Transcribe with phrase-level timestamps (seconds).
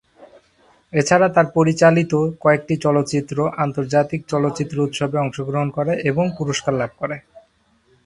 [0.93, 2.13] এছাড়া তার পরিচালিত
[2.39, 7.17] কয়েকটি চলচ্চিত্র আন্তর্জাতিক চলচ্চিত্র উৎসবে অংশগ্রহণ করে এবং পুরস্কার লাভ করে।